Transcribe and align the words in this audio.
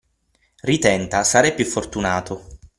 Ritenta, 0.61 1.23
sarai 1.23 1.53
più 1.53 1.63
fortunato! 1.63 2.57